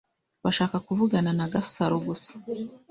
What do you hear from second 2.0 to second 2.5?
gusa.